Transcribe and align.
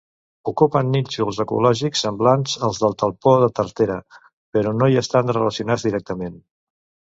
Ocupen 0.51 0.87
nínxols 0.93 1.41
ecològics 1.43 2.01
semblants 2.05 2.57
als 2.69 2.81
del 2.85 2.97
talpó 3.03 3.35
de 3.45 3.51
tartera, 3.61 4.01
però 4.57 4.75
no 4.81 4.91
hi 4.95 4.99
estan 5.05 5.33
relacionats 5.41 5.89
directament. 5.93 6.45